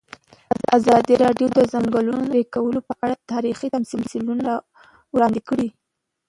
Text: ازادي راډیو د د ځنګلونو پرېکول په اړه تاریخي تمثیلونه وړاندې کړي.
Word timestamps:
ازادي 0.77 1.15
راډیو 1.23 1.47
د 1.51 1.53
د 1.57 1.59
ځنګلونو 1.73 2.23
پرېکول 2.31 2.75
په 2.87 2.93
اړه 3.03 3.15
تاریخي 3.31 3.67
تمثیلونه 3.75 4.49
وړاندې 5.15 5.41
کړي. 5.49 5.69